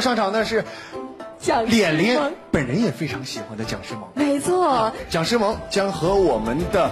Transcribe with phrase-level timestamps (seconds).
[0.00, 0.64] 要上场的是
[1.66, 2.18] 脸脸
[2.50, 4.08] 本人也非常喜欢的蒋诗萌。
[4.14, 6.90] 没错，蒋诗萌将和我们的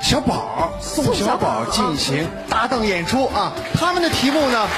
[0.00, 3.52] 小宝宋小宝宝进行搭档演出啊。
[3.74, 4.68] 他们的题目呢，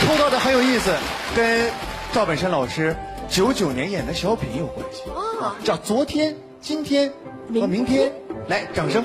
[0.00, 0.90] 抽到的很有意思，
[1.36, 1.70] 跟
[2.14, 2.96] 赵本山老师
[3.28, 7.14] 九九年演的小品有关系哦啊，叫昨天、今天和
[7.48, 8.10] 明明天。
[8.48, 9.04] 来，掌声。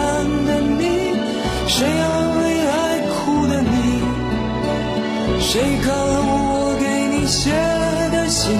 [5.51, 7.49] 谁看了我给你写
[8.09, 8.57] 的信？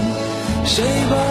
[0.66, 1.31] 谁把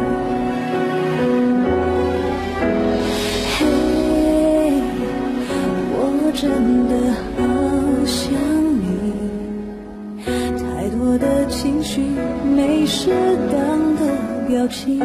[12.55, 13.09] 没适
[13.51, 14.01] 当的
[14.47, 14.99] 表情。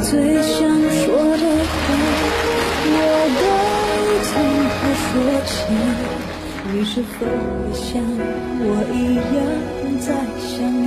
[0.00, 0.58] 最想
[0.90, 1.06] 说
[1.36, 1.86] 的话，
[2.96, 2.98] 我
[3.40, 3.42] 都
[4.28, 4.30] 从
[4.76, 5.10] 头说
[5.46, 5.50] 起。
[6.72, 7.88] 你是否也像
[8.62, 8.96] 我一
[9.34, 9.38] 样
[10.00, 10.06] 在
[10.38, 10.50] 想
[10.82, 10.84] 你？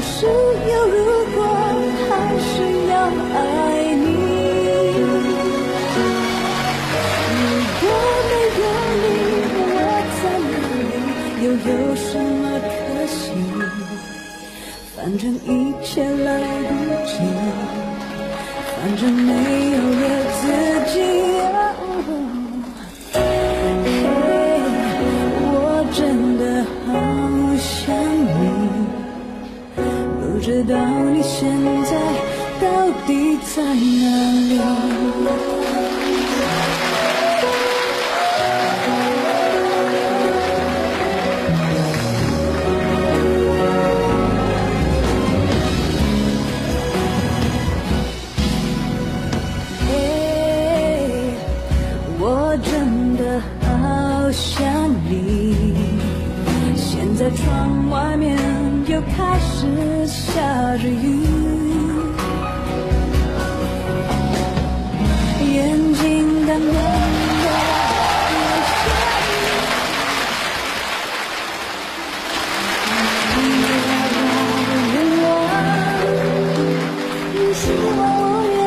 [0.00, 0.97] 是有人
[30.38, 30.76] 不知道
[31.12, 31.50] 你现
[31.82, 31.96] 在
[32.60, 34.60] 到底在哪里？
[49.88, 49.90] 嘿，
[52.20, 55.74] 我真的好想你。
[56.76, 58.47] 现在窗外面。
[58.98, 60.42] 又开始下
[60.78, 61.22] 着雨，
[65.54, 66.74] 眼睛干干的，
[73.36, 73.88] 你越来
[77.34, 78.57] 越希望我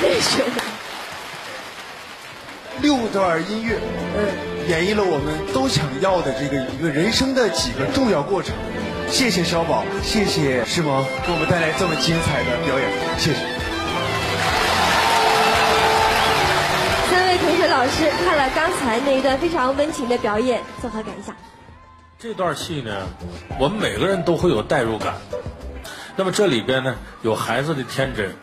[0.00, 0.42] 这位是
[2.80, 3.78] 六段音乐，
[4.16, 8.54] 嗯，演绎了我们都想要的这个一个人生的几个重要过程。
[9.10, 12.88] 谢谢小宝，谢谢诗萌给我们带来这么精彩的表演，
[13.18, 13.40] 谢谢。
[17.10, 21.36] 三位同学老师看了刚才那一段非常温情的表演，作何感想？
[22.18, 23.06] 这段戏呢，
[23.58, 25.12] 我们每个人都会有代入感。
[26.16, 28.34] 那么这里边呢，有孩子的天真，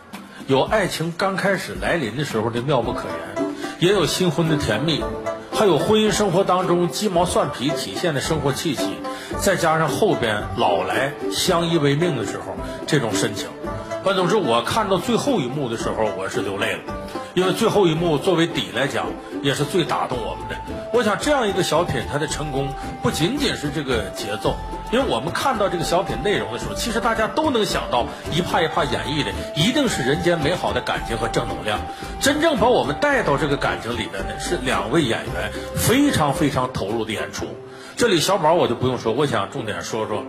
[0.47, 3.45] 有爱情刚开始来临的时候的妙不可言，
[3.79, 5.03] 也有新婚的甜蜜，
[5.51, 8.83] 还有婚姻生活当中鸡毛蒜皮体现的生活气息，
[9.41, 12.55] 再加上后边老来相依为命的时候
[12.87, 13.49] 这种深情。
[14.05, 16.79] 反总之，我看到最后一幕的时候，我是流泪了，
[17.33, 19.07] 因为最后一幕作为底来讲，
[19.43, 20.55] 也是最打动我们的。
[20.93, 22.69] 我想这样一个小品，它的成功
[23.03, 24.55] 不仅仅是这个节奏，
[24.91, 31.79] 因为我们看到这个小品内容的时候，其实大家都能想到一帕一帕演绎的一定是人间美好的感情和正能量。
[32.20, 37.46] 真正把我们带到这个感情里边的是两位演员非常非常投入的演出。
[37.96, 40.24] 这里小宝我就不用说，我想重点说说，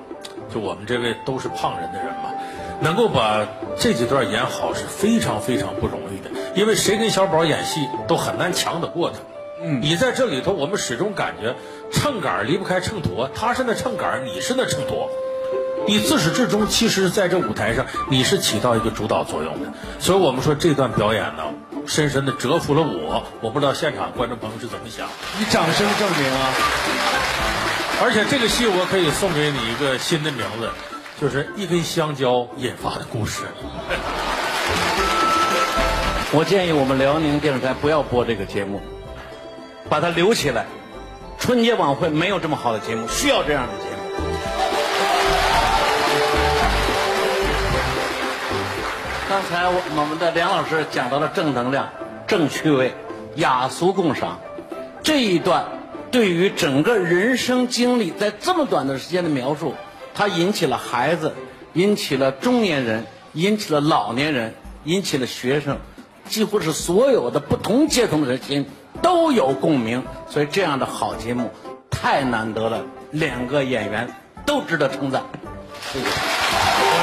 [0.52, 2.30] 就我们这位都是胖人的人嘛，
[2.80, 3.46] 能够把
[3.76, 9.18] 这几段演好是非常非常不容易的，因为谁跟小宝演戏都很难强得过他。
[9.60, 11.56] 嗯，你在这里头，我们始终感觉
[11.90, 15.08] 秤杆离不开秤砣，他是那秤杆，你是那秤砣。
[15.86, 19.72] 你自始至终，其实在这舞台上，你是起到一个主导作用的。
[19.98, 21.44] 所以我们说这段表演呢，
[21.86, 23.24] 深深的折服了我。
[23.40, 25.08] 我不知道现场观众朋友是怎么想。
[25.40, 26.52] 以掌声证明啊！
[28.02, 30.68] 而且这个戏我可以送给你一个新的名字，
[31.18, 33.44] 就是一根香蕉引发的故事。
[36.32, 38.82] 我建议我们辽宁电视台不要播这个节目。
[39.88, 40.66] 把它留起来，
[41.38, 43.88] 春节晚会没有这么好的节目，需要这样的节目。
[49.28, 51.90] 刚才我我们的梁老师讲到了正能量、
[52.26, 52.92] 正趣味、
[53.36, 54.40] 雅俗共赏，
[55.02, 55.66] 这一段
[56.10, 59.74] 对于整个人生经历在这么短的时间的描述，
[60.14, 61.34] 它引起了孩子，
[61.72, 64.54] 引起了中年人，引起了老年人，
[64.84, 65.78] 引起了学生，
[66.28, 68.66] 几乎是所有的不同阶层的人心。
[69.02, 71.50] 都有共鸣，所以这样的好节目
[71.90, 72.82] 太难得了。
[73.10, 74.08] 两个演员
[74.44, 75.22] 都值得称赞。
[75.92, 76.06] 谢谢。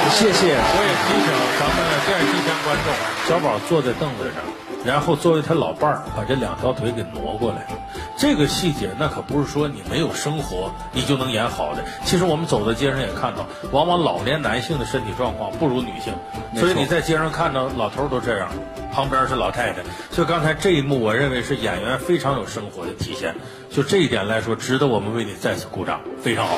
[0.10, 0.54] 谢谢。
[0.54, 1.28] 我也提醒
[1.60, 2.88] 咱们电视机前观众，
[3.28, 4.44] 小宝坐在凳子上，
[4.86, 7.68] 然后作为他老伴儿，把这两条腿给挪过来。
[8.17, 11.84] 这个细节那可不是说你没有生活你就能演好的。
[12.05, 16.13] 其实我们走在街上也看到，往往老年男性的身体状况不如女性，
[16.55, 18.50] 所以你在街上看到老头都这样。
[18.93, 23.36] 旁边是老太太，所以刚才这一幕，我认为是演员非常有生活的体现。
[23.69, 26.55] 就这一点来说，值得我们为你再次鼓掌，非常好。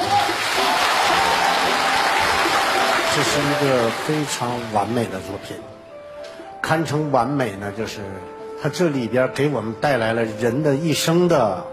[3.15, 5.57] 这是一个非常完美的作品，
[6.61, 7.71] 堪称完美呢。
[7.75, 8.01] 就是
[8.61, 11.65] 它这里边给我们带来了人的一生的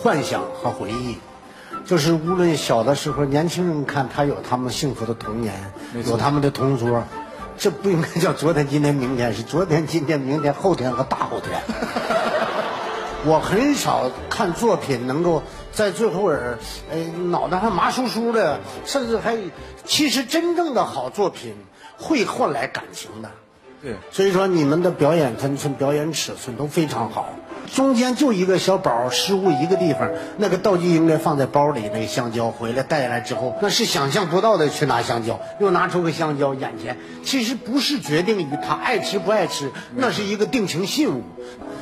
[0.00, 1.18] 幻想和回忆。
[1.84, 5.54] 就是无论小的时候，年轻人看他有他们幸福的童年，
[6.06, 7.04] 有他们的同桌。
[7.58, 11.60] 这不应该叫昨天、今天、明天，是昨天、今天、明天、后天和大后天。
[13.26, 16.58] 我很少看作品能够在最后儿，
[16.90, 16.98] 呃，
[17.30, 19.36] 脑袋还麻酥酥的，甚至还，
[19.84, 21.54] 其实真正的好作品
[21.98, 23.30] 会换来感情的。
[23.82, 27.28] 对，所以说你们的表演分寸、表演尺寸都非常好。
[27.74, 31.90] 中间就一个小宝失误一个地方，那个道具应该放在包里。
[31.92, 36.98] 那个香蕉回来带来之后，那是想象不到的去拿香蕉，又拿出个香蕉眼前。
[37.24, 41.22] 其实不是决定于他爱吃不爱吃，那是一个定情信物。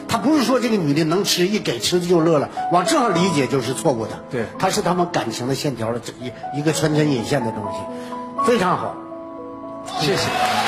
[0.06, 4.12] 他不是说这个女的能吃，一给吃的就乐了，往这样理解就是错误的。
[4.30, 8.94] 对，他是他们感情的线条的一一个穿针引线的东西，非常好。
[9.98, 10.50] 谢谢。